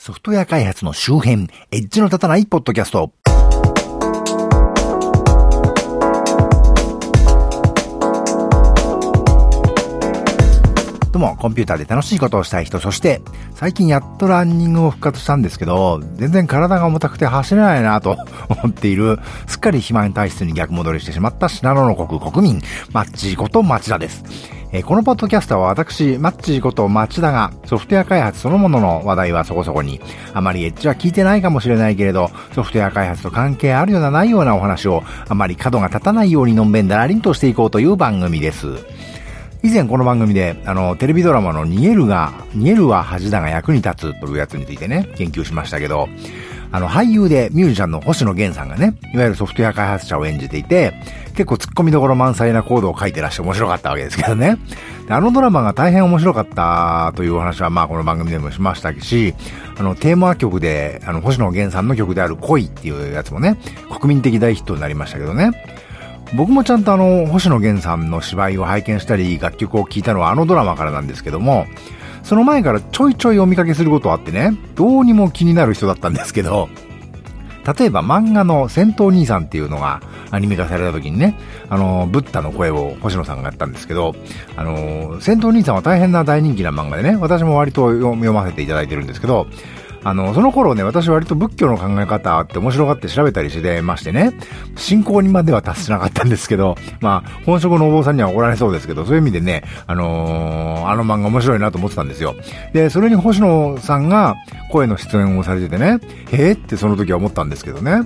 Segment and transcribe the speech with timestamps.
[0.00, 3.12] ソフトウェア開発の周辺、エッジの立たないポッドキャスト。
[11.20, 13.20] も、コンピューターで楽しいことをしたい人、そして、
[13.54, 18.16] 最近やっとランニングを復活したんですけど、全然体が重たくて走れないなと
[18.48, 22.60] 思っている、すっかり肥満体質に逆戻りしてしまった信濃の国国民、
[22.92, 24.24] マッチーこと町田です。
[24.72, 30.00] えー、このポッドキャストは私、マッチーこと町田がソフトウェア開発そのものの話題はそこそこに、
[30.32, 38.68] あまりエッジは聞いてないかもしれないけれど、ソフトウェア開発と関係あるようなないようなお話を、あまり角が立たないようにのんべんだらりんとしていこうという番組です。
[39.62, 46.08] 以前この番組で、あの、テレビドラマの逃げるが、逃げるは恥だが役に立つというやつについてね、研究しましたけど、
[46.72, 50.94] あの、俳優でミュージシャンの星野源さんがね、いわゆるソフトウェア開発者を演じていて、
[51.34, 54.56] 結構突っ込みどころ満載なコードを書いてらしゃ面白かったわけですけどね。
[55.08, 59.34] あのドラマが大変面白かったというお話は、まあこの番組でもしましたし、
[59.76, 63.58] あの、テーマ曲で、あの、星野源さんの曲である恋っていうやつもね、
[63.90, 65.50] 国民的大ヒットになりましたけどね。
[66.34, 71.66] 僕もちゃんとあの、星野源さんの芝居を拝見したり、楽曲を聴いたのはあのドラマからなんですけども、
[72.22, 76.68] その前からちょいちょいお見かけすることあってね、どうにも気になる人だったんですけど、
[77.78, 80.00] 例えば漫画の戦闘兄さんっていうのが
[80.30, 81.36] アニメ化された時にね、
[81.68, 84.14] あの、ブッダの声を星野さんがやったんですけど、
[84.56, 89.46] あの、戦闘兄さんは大変な大人気な漫画でね、私も割と読ませていただいてるんですけど、
[90.02, 94.32] あの、その頃ね、私割と仏教の考え方って面白がって調べたりしてましてね、
[94.76, 102.34] 信仰にまでは達しなかったんですけど、まあ、本職のお坊さんには怒られそうですけど、そういう意味でね、あのー、あの漫画面白いなと思ってたんですよ。
[102.72, 104.36] で、それに星野さんが
[104.70, 105.98] 声の出演をされててね、
[106.32, 108.02] へえってその時は思ったんですけどね。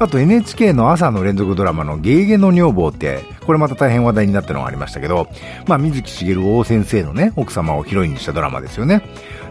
[0.00, 5.28] あと NHK の朝の連続ドラマのゲーゲの女房って、これまた大変話題になったのがありましたけど、
[5.66, 9.02] まあ水木しげる大先生のね、奥様をヒロインにしたドラマですよね。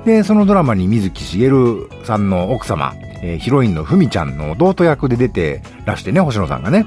[0.05, 6.85] で、そのドラマに水木しげるさんの奥様、えー、ヒロインのふみちゃんの弟役で出てらしてね、星野さんがね。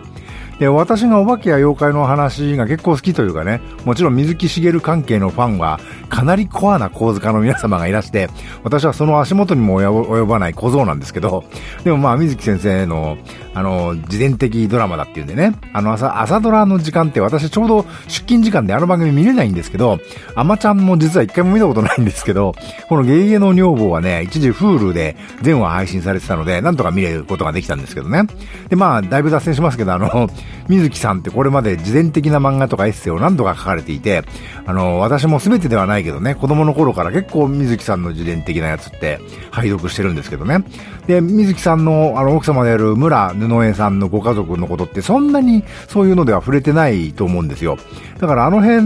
[0.62, 8.28] で、私がお化けや妖怪の話が結構好きというかね、もちろん水木しげる関係のファンは、かなりコアな構図家の皆様がいらして、
[8.62, 11.42] 私はその足元にも及ばない小僧なんですけど、
[11.82, 13.18] でもまあ水木先生の、
[13.54, 19.98] あの、自伝的ドラマだっていうんでね、あの朝、朝ドラの時間って私ちょうど出勤時間であの番組見れないんですけど、
[20.36, 22.54] アマちゃんも実は一回も見たことないんですけど、
[22.88, 28.28] このゲゲゲの女房はね、一時 Hulu で全話配信されてたので、なんとか見れることができたんですけどね。
[28.68, 30.30] で、まあ、だいぶ脱線しますけど、あの、
[30.68, 34.24] 水木さんってこれまで自伝的な漫画とかエッセイを何度か書かれていて、
[34.66, 39.20] あの、私も全てではないけどね、子供の頃から結構水木さんの自伝的なやつって
[39.50, 40.64] 拝読してるんですけどね。
[41.06, 47.76] で、水木さんのあの奥様である村布江さんのご家族のことってそんなにそういうのでは触れてないと思うんですよ。
[48.18, 48.82] だからあの辺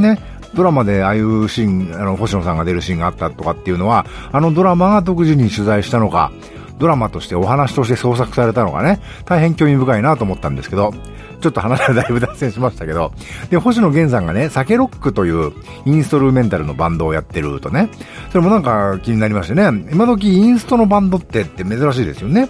[0.00, 0.20] ね、
[0.54, 6.32] ドラマでああいうシーン、あの、星野さんが出るシーンがあったとかっていうのは、あのドラマが独自に取材したのか、
[6.78, 10.92] ドラマとしてお話として創作されたのがね、大変興味深いなと思ったんですけど、
[11.40, 13.12] ちょっと話がだいぶ脱線しましたけど、
[13.50, 15.52] で、星野源さんがね、サケロックという
[15.84, 17.90] インストルメンタルのバンドをやってるとね、
[18.30, 22.48] それもなんか気になりましてね、今時インストのバンドってって珍しいですよね。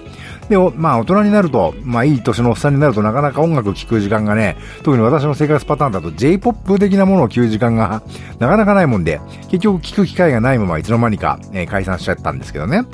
[0.49, 8.03] で、まあ大人になると、まあいい年のおっさんになるとなかなか音楽聴く時間がね、特に私の生活パターンだと J-POP 的なものを聴く時間が
[8.39, 12.85] なかなかないもんで、結局聴く機会がないままいつの間にか、えー、解散しちゃったんですけどね。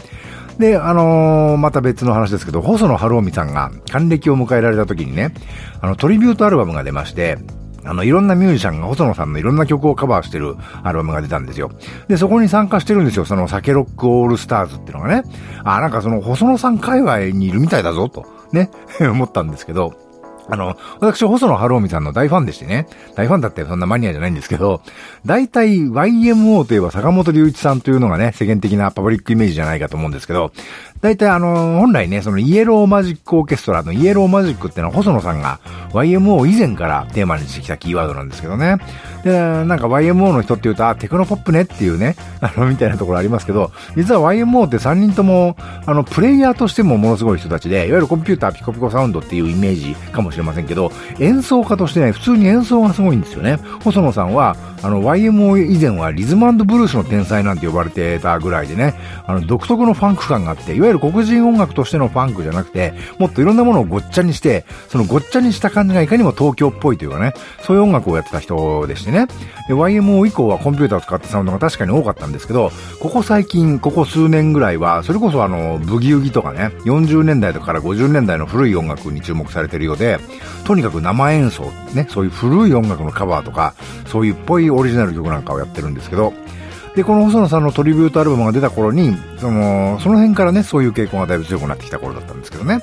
[0.58, 5.32] で、あのー、また別の話ですけど、細野晴臣さんが還暦を迎えられた時にね、
[5.80, 7.38] あの、トリビュートアルバムが出まして、
[7.84, 11.70] あの、いろんなミュージシャンが細野さんのいろんな曲をカバーしてるアルバムが出たんですよ。
[12.06, 13.24] で、そこに参加してるんですよ。
[13.24, 15.24] その、酒ロックオールスターズっていうのがね。
[15.64, 18.70] あ、なんかその、細野さん界隈にいるみたいだぞ、と、ね、
[19.00, 19.94] 思ったんですけど、
[20.48, 24.82] あの、私、細野晴臣さんの大ファンでしてね、大ファンだってそんなマニアじゃないんですけど、
[25.24, 30.52] 大体 YMO といえば坂本龍一さんというのがね、世間的なパブリックイメージじゃないかと思うんですけど、
[31.00, 35.60] 大体あの、本来ね、そのイエローマジックオーケストラのイエローマジックってのは細野さんが
[35.92, 38.76] YMO 以前からテーマにしてきたキーワードなんですけどね。
[39.24, 53.58] で、なんか YMO の人って言うと、あ、テクノポップねっていうね、あの、みたいなところありますけど、実は YMO って3人とも、あの、プレイヤーとしてもものすごい人たちで、いわゆるコンピューターピコピコサウンドっていうイメージかもしれませんけど、演奏家としてね、普通に演奏がすごいんですよね。
[53.84, 58.94] 細野さんは、あの、YMO 以前はリズムブルースの天才なんて呼ばれてたぐらいでね、
[59.26, 69.26] あの、独特のファンク感があって、いわゆる黒人音楽としてのファンクじゃなくて、もっといろんなものをごっちゃにして、そのごっちゃにした感じがいかにも東京っぽいというかね、そういう音楽をやってた人でしてね。
[69.68, 80.18] で、YMO 以降はコンピューターを使ったサウンドが確かに多かったんですけど、ここ最近、ここ数年ぐらいは、それこそあの、ブギウギとかね、40年代とかから50年代の古い音楽に注目されてるようで、
[80.64, 83.74] とにかく生演奏、ね、そういう古い音楽のカバーとか、
[84.06, 86.32] そういうっぽいオリジナル曲なんかをやってるんですけど、
[86.94, 92.82] で、この細野さんのトリビュートアルバムが出た頃に、その、その辺からね、そういう傾向がだいぶ強くなってきた頃だったんですけどね。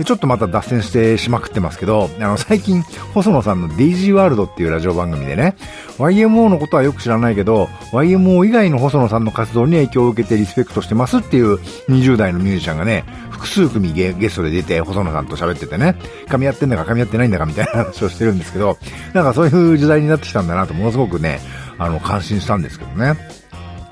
[0.00, 2.80] で、ちょっとまた脱線してしまくってますけど、あの、最近、
[3.12, 5.56] 細野さんのデイジーワールドっていうラジオ番組でね、
[5.98, 11.56] YMO のことはよく知らないけど、YMO 以外の細野さんの活動に影響を受けてリスペクトしてますっていう
[11.90, 15.96] 20代のミュージシャンがね、複数組ゲゲストで出て、細野さんと喋っててね、
[16.28, 18.78] 噛み合ってんだか噛み合ってないんだかみたいな話をしてるんですけど、
[19.12, 21.40] なんかそういう時代になってきたんだなと、ものすごくね、
[21.76, 23.18] あの、感心したんですけどね。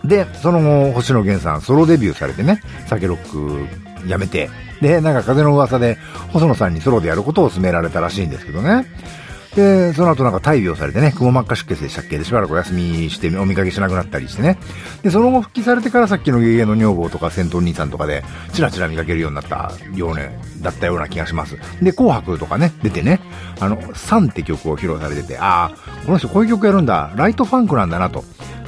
[0.04, 4.50] で、その後、星野源さんソロデビューされてね、酒ロックやめて、
[4.80, 5.98] で、なんか風の噂で、
[6.32, 8.86] 細野さんにソロでやることを勧められたらしいんですけどね。
[9.56, 12.18] で、その後なんか大病されてね、くも膜下出血でしたっけ？
[12.18, 14.58] でしばらくお休みしてお見かけしなくなったりしてね。
[15.02, 18.22] で、その後復帰されてからさっきのゲゲの女房とか戦闘兄さんとかで、
[18.52, 21.56] チラチラ見かけるようになったようね、だったような気がします。
[21.82, 23.20] で、紅白とかね、出てね、
[23.58, 28.22] あの、サンって曲を披露されてて、ああ、この人こういう曲やるんだ、ライトファンクなんだなと。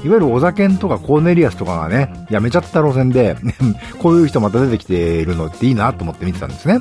[0.04, 3.36] いわゆるお酒とかコーネリアスとかがね、やめちゃった路線で、
[4.00, 6.80] こういう人また出てきているのっていいなと思って見てたんですね。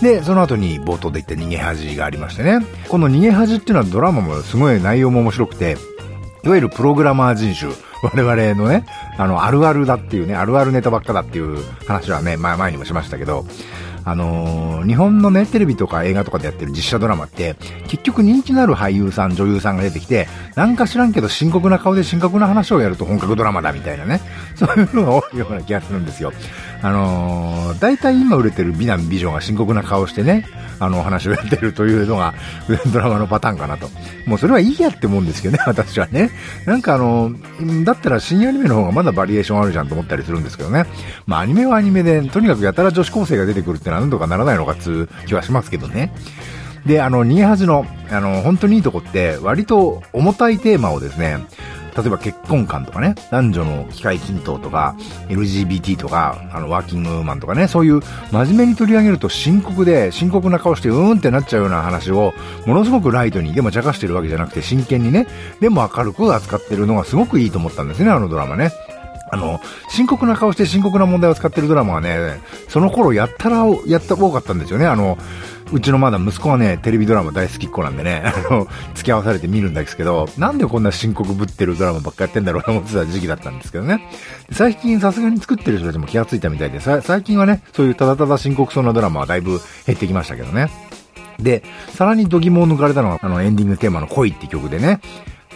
[0.00, 2.60] で、その後に冒頭で言った逃げ恥がありましてね。
[2.88, 5.76] この逃げ恥っていうのはドラマもすごい内容も面白くて、
[6.44, 7.72] いわゆるプログラマー人種、
[8.02, 8.86] 我々のね、
[9.16, 13.44] あの、あるあるだっていうね、あるあるネタばっかだっていう話はね、前前にもしましたけど、
[14.04, 17.56] あのー、日本のね、テレビとか映画とかでやってる実写ドラマって、
[17.88, 24.20] 結局人気のある俳優さん、女優さんが出てきて、なんか知らんけど深刻な顔で深刻な話をやると本格ドラマだみたいなね、
[24.56, 26.32] そういうのが多いような気がするんですよ。
[26.82, 30.46] あのー、大体今売れてる美男美女が深刻な顔してね、
[30.78, 32.34] あの話をやってるというのが
[32.92, 33.88] ドラマのパターンかなと。
[34.26, 36.30] もうそれはいいやって思うんですけどね、 私はね。
[36.66, 37.32] なんかあの、
[37.84, 40.86] だったら新アニメの方がまだバリエーションあるじゃんと思ったりするんですけどね。
[41.26, 46.12] まあアニメはアニメで、とにかくやたら女子高生が出てくるってなんとかならないのかっつう気はしますけどね。
[46.86, 51.38] で、あの、逃げ恥の、あの、本当にいいとこって、割と重たいテーマをですね、
[51.98, 54.94] 例えば結婚観とかね、男女の機会均等とか、
[55.28, 58.00] LGBT とか、あの、ワーキングウーマンとかね、そういう
[58.30, 62.34] 真面目に取り上げると深刻で、深刻な顔してうーんってなっちゃうような話を、
[62.66, 65.26] ものすごくライトに、でも茶化してるわけじゃなくて真剣にね、
[65.58, 68.70] でも明るく扱ってるのがすごくいいと思ったんですね、あのドラマね。
[69.30, 69.60] あの、
[69.90, 74.86] 深刻な顔して深刻な問題を使ってるドラマはね、その頃やったら、やった多かったんですよね。
[74.86, 75.18] あの、
[75.72, 84.08] うちのまだ息子はね、テレビドラマ大好きっ子なんでね、 あの、付き合わされて見るんですけど、なんでこんな深刻ぶってるドラマばっかやってんだろうと思ってた時期だったんですけどね。
[84.52, 90.70] 最近さすがに作ってる人たちも気がついたみたいで、最近はね、そういうただただ深刻そうなドラマはだいぶ減ってきましたけどね。
[91.38, 91.62] で、
[91.94, 95.00] さらに度肝を抜かれたのが、あの、エンディングテーマの恋って曲でね、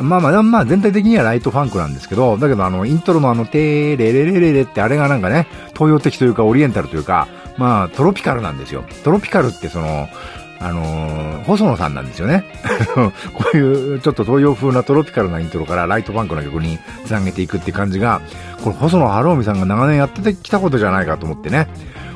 [0.01, 8.85] まあまあ、まあ全体的にはライトファンクなんですけど、だけどあの、イントロのあの、テーレレレレレってあれがなんかね、東洋的というかオリエンタルというか、まあ、トロピカルなんですよ。
[9.05, 10.09] トロピカルってその、
[10.61, 12.45] あのー、細野さんなんですよね。
[13.35, 18.21] こういうちょっと東洋風なトロピカルなイントロからライトファンクな曲につなげていくって感じが、
[18.63, 21.69] これ細野晴臣さんが長年やってきたことじゃないかと思ってね。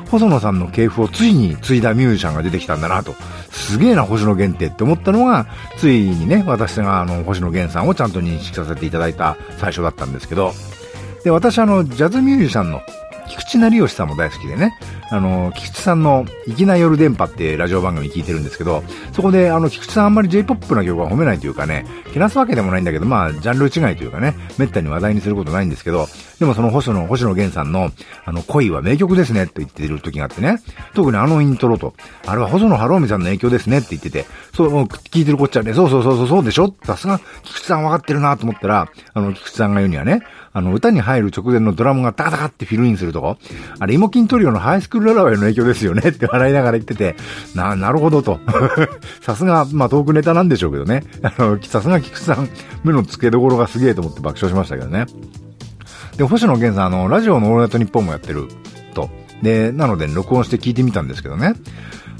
[0.09, 3.15] 細野さんの系譜をついに継いだミュージシャンが出てきたんだなと。
[3.51, 5.47] すげえな、星野源ってって思ったのが、
[5.77, 10.53] ついにね、私があの、星野源さんをちゃんと認識させていただいた最初だったんですけど、
[11.25, 12.81] で、私あの、ジャズミュージシャンの
[13.27, 14.73] 菊池成吉さんも大好きでね、
[15.09, 18.83] あの、菊池さんの、粋な夜電波ってラジオ番組聞いてるんですけど、
[19.13, 26.07] そこで、あの、菊池さんあんまり J-POP な曲は褒めないというかね、けなすわけでもないんだけど、まあ、ジャンル違いというかね、めったに話題にすることないんですけど、
[26.39, 27.91] でもその星野、星野源さんの、
[28.25, 30.61] あの、恋は名曲ですねって言ってる時があってね、
[30.93, 31.93] 特にあのイントロと、
[32.25, 36.73] あれは細野晴臣さんの影響ですねって言ってて、そう、聞いてるこっちはね、そうそうそうそう、そうでしょ？
[36.83, 40.21] さすが、菊池さん分かってるなと思ったら、あの、菊池さんが言うにはね、
[40.53, 43.37] あの、歌に入る直前のドラムがタカタカってフィルインするとこ、
[43.79, 47.15] あれ、イモキントリオのハイスクールララバイの影響ですよねって笑いながら言ってて、
[47.55, 48.39] な、なるほどと。
[49.21, 51.03] さすが、まあ、トークネタなんでしょうけどね。
[51.21, 52.49] あの、さすが菊池さん、
[52.83, 55.05] 目の付けどころがすげえと思って爆笑しましたけどね。
[56.17, 58.47] で、星野源さん、あの、ラジオのオールナイトニッポンもやってる
[58.93, 59.09] と。
[59.41, 61.53] で、なので、録音して聞いてみたんですけどね。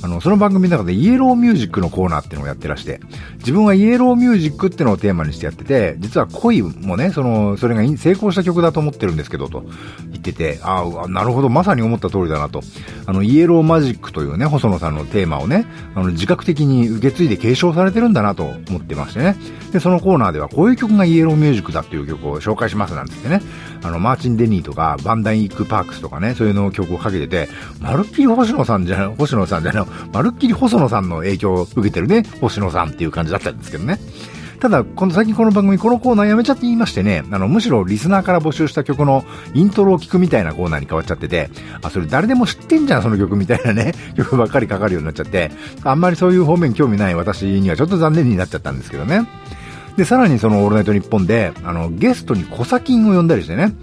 [0.01, 2.99] あの、その番組の中でイエローミュージックのコーナーっていうのをやってらして、
[3.39, 9.63] 自分はイエローミュージックっていうのをテーマにしてやってて、実は恋もね、その、それが成功した曲だと思ってるんですけど、と
[10.11, 12.61] 言ってて、ああ、なるほど、まさに思った通りだなと。
[13.05, 19.35] あの、イエローマジックというね、細野さんのテーマをね、あの、自覚的に受け継いで継承されてるんだなと思ってましてね。
[19.71, 23.41] で、そのコーナーではこういう曲がイエローミュージックだっていう曲を紹介しますなんつってね、
[23.83, 27.49] あの、マーチン・デニーとか、バンダイク・パークスとかね、そういうのを曲をかけてて、
[27.79, 33.99] まるっきり星野さんじゃ、星野さんじゃない、まるっきり細野さんの影響を受けてるね、星野さんっていう感じだったんですけどね。
[34.59, 41.51] ただ、この最近この番組、このコーナーやめちゃって言いましてね、あの、むしろリスナーから募集した曲のイントロを聞くみたいなコーナーに変わっちゃってて、
[41.83, 45.51] あ、それ誰でも知ってんじゃん、その曲みたいなね、 曲ばっかりかかるようになっちゃって、
[45.83, 49.27] あんまりそういう方面興味ない私にはちょっと残念になっちゃったんですけどね。
[49.95, 53.73] で、さらにそのオールナイトニッポンで、あの、ゲストに小砂金を呼んだりしてね、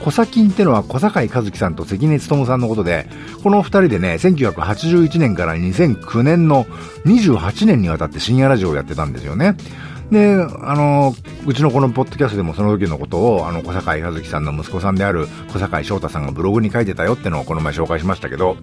[0.00, 3.06] 小砂金ってのは小坂井和樹さんと関根勤さんのことで、
[3.42, 6.64] この二人でね、1981年から2009年の
[7.04, 9.56] 28年にわたって深夜ラジオをやってたんですよね。
[10.10, 11.14] で、あの、
[11.46, 18.56] うちのこのポッドキャストでもその時のことを、あの、小坂井和樹さんの息子さんである小坂井翔太さんがブログに書いてたよってのをこの前紹介しましたけど、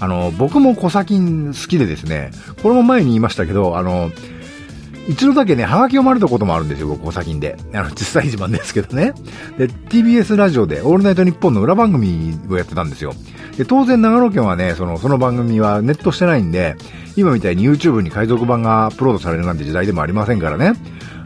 [0.00, 2.30] あの、僕も小砂金好きでですね、
[2.62, 4.10] これも前に言いましたけど、あの、
[5.08, 7.56] 一度だけね、ハガキをまれたこともあるんですよ、僕、お先で。
[7.74, 9.12] あの、小さい自慢ですけどね。
[9.58, 13.12] で、TBS ラジオで、オールナイトニッポンの裏番組をやってたんですよ。
[13.56, 16.76] で、当然長野県はね、その、その番組はネットしてないんで、
[17.16, 20.74] 今みたいに YouTube に海賊版がアップロードされるなんて時代でもありませんからね。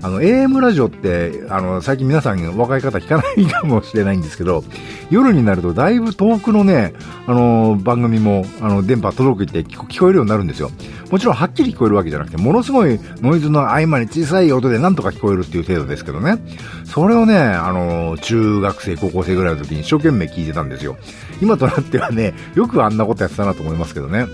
[0.06, 4.62] あの、AM ラジオって、あの、最近皆さん若い方聞かないかもしれないんですけど、
[5.10, 6.94] 夜になるとだいぶ遠くのね、
[7.26, 10.70] あの、番組も、あの、電波届くって聞こえるようになるんですよ。
[11.10, 16.38] もちろんはっきり聞こえるわけじゃなくて、ものすごいノイズの合間に小さい音でなんとか聞こえるっていう程度ですけどね。
[16.84, 20.96] それをね、あの、中学生、高校生ぐらいの時に一生懸命聞いてたんですよ。
[21.42, 24.26] 今となってはね、よくあんなことやってたなと思いますけどね。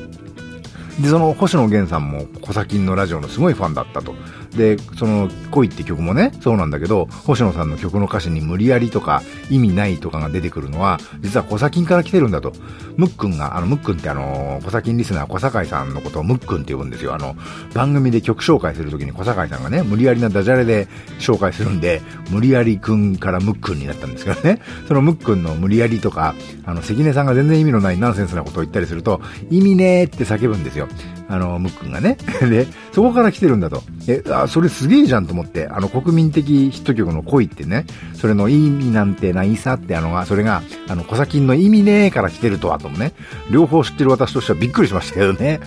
[1.00, 4.14] で、その星野源さんも小崎のラジオのすごいファンだったと。
[4.56, 12.52] で、その恋って曲もね、そうなんだけど、星野さんの曲の歌詞に無理やりとか意味ないとかが出てくるのは、実は小崎から来てるんだと。
[12.96, 17.14] ムックンが、あの、ムックンってあの、小崎リスナー小坂井さんのことをムックンって呼ぶんですよ。
[17.14, 17.36] あの、
[17.72, 24.60] 番組で曲紹介するときに小坂井さんがね、無理やりなダジャレで紹介するんで、無理やりくんからムックンになったんですけどね。
[24.86, 26.34] そのムックンの無理やりとか、
[26.64, 30.81] あの、関根さんが全然意味のないナンセンスなことを言ったりすると、意味ねーって叫ぶんですよ。
[30.82, 31.21] Radio.
[31.32, 32.18] あの、ムックンがね。
[32.46, 33.82] で、そこから来てるんだと。
[34.06, 43.14] え、あ、それすげえじゃんと思って、あの、国民的ヒット曲の恋ってね、それの意味なんてないさってあのが、それが、あの、小崎の意味ねえから来てるとはともね、
[43.50, 45.60] 両方知ってる私としてはびっくりしましたけどね。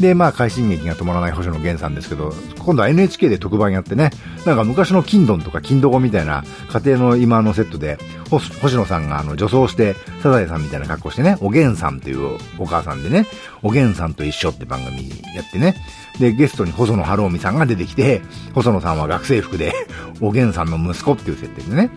[0.00, 4.10] で、まあ、快進撃が止まらない星野源さんですけど、今度は NHK で特番やってね、
[4.44, 7.98] なんか昔の金ドンとか金ドゴみたいな家庭の今のセットで、
[8.30, 13.26] 星野さんがあの女装して、サザエさんみたいな格好してね、おげんさんというお母さんでね、
[13.62, 15.03] おげんさんと一緒って番組
[15.34, 15.74] やってね、
[16.18, 18.22] で、ゲストに細野晴臣さんが出てきて、
[18.54, 19.72] 細野さんは学生服で、
[20.20, 21.90] おげんさんの息子っていう設定でね、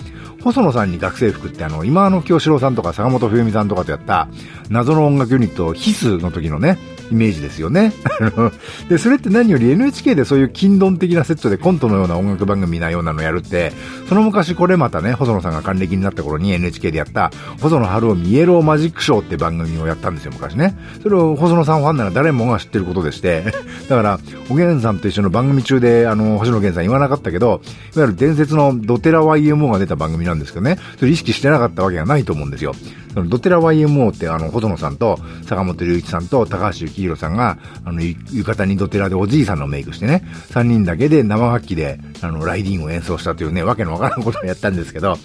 [0.44, 4.28] 細野さんに学生服ってあの、今の京志郎さんとか坂本冬美さんとかとやった
[4.70, 6.78] 謎の音楽ユニット、ヒスの時のね、
[7.12, 7.94] イメージですよね。
[8.90, 13.72] で、それって何より NHK でそういう金ドン的なセットでコントのような音楽番組なようなのやるって、
[14.10, 20.78] その昔これまたね、細野さんが還暦になった頃に NHK でやった、細野晴臣イエローマジックショーって番組をやったんですよ、昔ね。
[21.02, 23.44] それを細野さんファンなら誰もが知ってることでして、
[23.90, 27.62] だから、おげんさんと一緒の番組中で、あの、星野源さん言わなかったけど、
[27.96, 32.74] いわゆる伝説のドテラ YMO が出た番組なんですけどね、それ意識してなかったわけがないと思うんですよ。
[33.14, 45.18] そのドテラ YMO ってあの、細野さんと坂本龍一さんと高橋幸宏さんが、あの、浴衣にドテラでおじいさんのメイクしてね、3人だけで生楽器で、あの、ライディーンを演奏したというね、わけのわからんことをやったんですけど、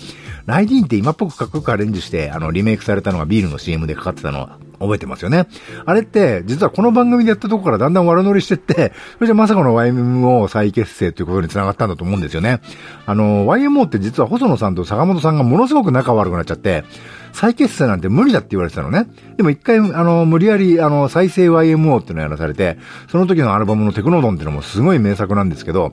[0.47, 4.49] ライディーンって今っぽくかっこよくアレンジして、あの、リメイクされたのがビールの CM でかかってたの
[4.83, 5.47] 覚えてますよね。
[5.87, 12.61] あれって、実はこの番組でやったとこからだんだん悪乗りしてって、 それじゃまさかの YMO 再結成ということに繋がったんだと思うんですよね。
[13.07, 16.85] あの、YMO って実は細野さんと坂本さんがものすごく仲悪くなっちゃって、
[17.33, 19.07] 再結成なんて無理だって言われてたのね。
[19.37, 22.79] でも一回、あの、無理やり、あの、再生 YMO っていうのをやらされて、
[23.11, 25.93] その時のアルバムのテクノドンっていうのもすごい名作なんですけど、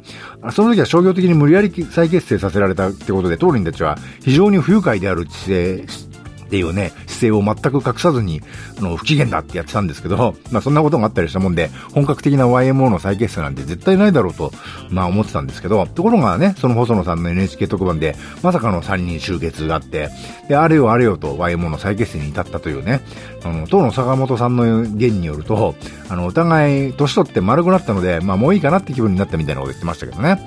[0.52, 6.09] その時は商業的に無理やり再結成させられたってことで、当人たちは非常に不愉快である姿勢、
[6.50, 8.42] っていうね、姿勢を全く隠さずに、
[8.80, 14.52] あの、不機嫌だってやってたんですけど、 まあそんなことがあったりしたもんで、本格的な YMO の再結成なんて絶対ないだろうと、
[14.90, 20.10] まあ思ってたんですけど、ところがね、その細野さんの NHK 特番で、まさかの3人集結があって、
[20.48, 23.02] で、あれよあれよと YMO の再結成に至ったというね、
[23.44, 25.76] あの、当の坂本さんの言によると、
[26.10, 30.40] あの、お互い年取って丸くなったので、まあもういいかなって気分になったみたいなこと言ってましたけどね。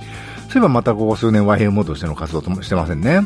[0.53, 3.21] そういえばまたここ数年 YMO としての活動ともしてませんね。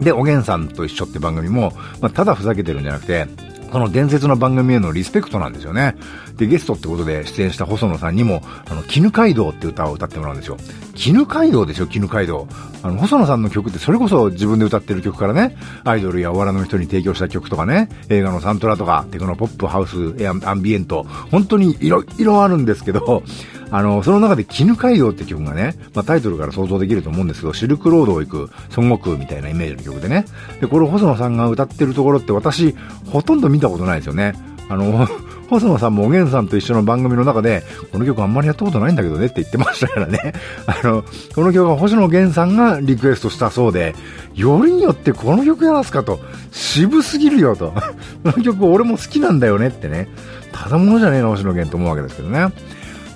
[0.00, 3.26] で、おげんさんと一緒って番組も、まあ、ただふざけてるんじゃなくて、
[3.70, 5.96] この伝説の番組へのリスペクトなんですよね。
[6.36, 10.56] で、ゲストってことで出演した細野さんにも、あの、絹街道って歌を歌ってもらうんですよ。
[10.94, 12.46] 絹街道ですよ、絹街道。
[12.82, 20.14] あの、細野さんの曲ってそれこそ自分で歌ってる曲からね、アイドルやお笑いの人に提供した曲とかね、映画のサントラとか、テクノポップ、ハウス、
[20.46, 23.24] アンビエント、本当にいろいろあるんですけど、
[23.70, 30.24] あの、その中で絹街道って曲がね、まあ、タイトルから想像できると思うんですけど、シルクロードを行く孫悟空みたいなイメージの曲でね。
[30.60, 32.76] で、これ細野さんが歌ってるところって私、
[33.10, 34.34] ほとんど見たことないですよね。
[34.68, 35.06] あの、
[35.48, 40.32] 細野さんもおげんさんと一緒の番組の中で、この曲あんまりやったことないんだけどねって言ってましたからね。
[40.66, 41.04] あの、
[41.34, 43.94] この曲は星野源さんがリクエストしたそうで、
[44.34, 46.18] よりによってこの曲やらすかと、
[46.50, 47.72] 渋すぎるよと。
[48.24, 50.08] この曲俺も好きなんだよねってね。
[50.52, 52.48] ただものじゃねえな、星野源と思うわけですけどね。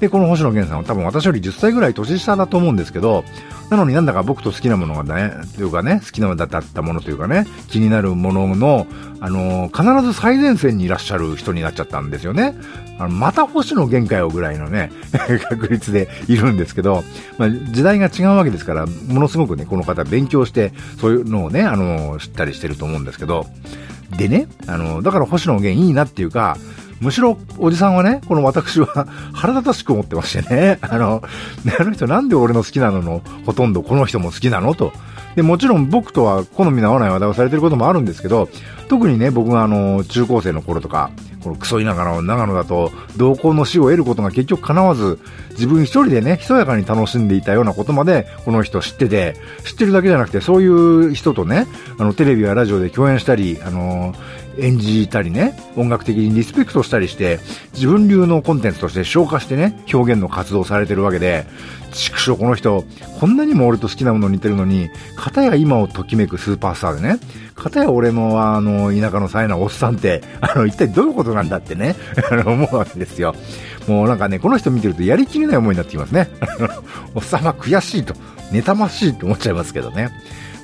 [0.00, 3.22] で、この星野源さんは多分私より10歳ぐらい年下だと思うんですけど、
[3.68, 8.86] なのになんだか僕と好きなものがね、というかね、好きなものだったものというかね、気になるものの、
[9.20, 12.56] あのー、必ず最前線にいらっしゃる人になっちゃったんですよね。
[12.98, 14.90] あの、また星野源かよぐらいのね、
[15.48, 17.04] 確率でいるんですけど、
[17.38, 23.46] まあ、時代が違うわけですから、ものすごくね、この方勉強して、そういうのをね、あのー、知ったりしてると思うんですけど、
[24.16, 26.56] でね、あのー、だから星野源いいなっていうか、
[27.00, 31.22] むしろ、おじさんはね、この私は 腹立たしく思ってましてね、 あの、
[31.78, 34.74] あの人なんで俺の好きなののほとんどこの人も好きなの？
[34.74, 34.92] と。
[35.34, 38.48] で、もちろん僕とは好みの合わない話題をされてることもあるんですけど、
[38.88, 41.10] 特にね、僕があの、中高生の頃とか、
[41.42, 45.18] このクソ田舎の長野だと、同行の死を得ることが結局叶わず、
[45.52, 51.66] 自分一人でね、ひそやかに楽しんでいたようなことまで、この人知ってて、知ってるだけじゃなくて、そういう人とね、
[51.98, 54.14] あの、テレビやラジオで共演したり、あの
[54.58, 57.38] 演じたりね、音楽的にリスペクトしたりして、
[57.72, 61.46] 自分流のコンテンツとして消化してね、表現の活動されてるわけで、
[61.92, 62.84] 畜生この人、
[63.18, 67.18] こんなにも俺と好きなもの似てるのに、片や今をときめくスーパースターでね、
[67.54, 71.96] 片や俺のあの、田舎の冴えなおっさんって、あの、一体どういうことなんだってね、
[72.46, 73.34] 思うわけですよ。
[73.88, 76.28] もうなんかね、この人見てるとやりきれない思いになってきますね。
[77.14, 78.14] おっさんは悔しいと、
[78.52, 80.10] 妬ましいと思っちゃいますけどね。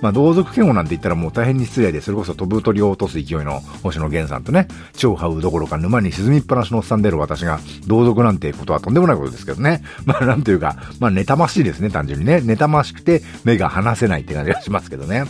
[0.02, 9.82] まあ、同族嫌悪なんて言ったらもう大変に失礼で、それこそ飛ぶ鳥を落とす勢いの星野源さんとね、超ハウどころか沼に沈みっぱなしのおっさんでる私が、同族なんてことはとんでもないことですけどね。
[10.04, 12.36] まあ、なんというか、まあ、妬ましいですね、単純にね。
[12.36, 15.24] 妬ましくて目が離せないって感じがしますけどね。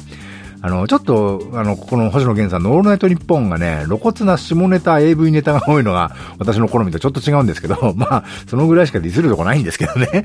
[0.67, 10.25] あの、ちょっと、あの、ここの星野源さんのオールナイトニッポンがね、露骨な下ネタ、AV ネタが多いのが、私の好みとちょっと違うんですけど、 まあ、そのぐらいしかディスるとこないんですけどね。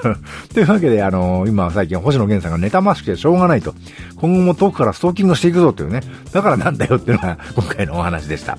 [0.54, 3.74] というわけで、あの、今最近星野源さんがネタましくてしょうがないと。
[4.16, 6.00] 今後も遠くからストーキングしていくぞというね。
[6.32, 8.56] だからなんだよっていうのが今回のお話でした。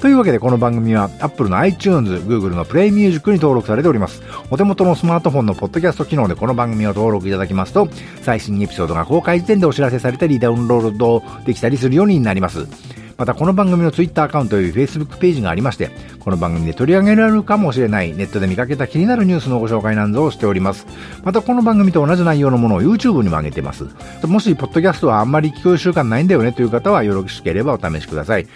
[0.00, 4.22] というわけでこの番組は Apple の iTunes、Google の Play Music に登録されております。
[4.48, 7.88] お手元のスマートフォンのポッドキャスト機能でこの番組を登録いただきますと、
[8.22, 12.68] 最新エピソードが公開時点でお知らせされたり、ダウンロードできたりするようになります。
[13.16, 15.90] またこの番組の Twitter アカウントより Facebook ページがありまして、
[16.20, 20.86] この番組で取り上げられるかもしれないネットで見かけた気になるニュースのご紹介なんぞをしております。
[21.24, 23.86] またこの番組と同じ内容のものを YouTube にも上げてます。
[24.24, 28.46] もし、ポッドキャストはあんまり聞く習慣ないんだよねという方はよろしければお試しください。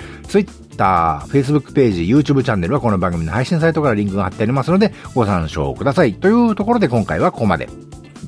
[0.73, 6.15] Twitter、Facebook ページ、YouTube チャンネルはこの番組の配信サイトからリンクが貼ってありますので、ご参照ください。
[6.15, 7.69] というところで今回はここまで。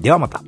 [0.01, 0.43] ではまた。